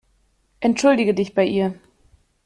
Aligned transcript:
Entschuldige 0.61 1.13
dich 1.13 1.35
bei 1.35 1.45
ihr. 1.45 1.75